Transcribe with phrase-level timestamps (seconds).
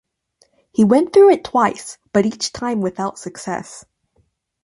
[0.71, 3.85] He went through it twice, but each time without success.